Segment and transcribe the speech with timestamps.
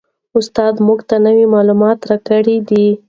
[0.39, 2.85] استاد موږ ته نوي معلومات راکړي دي.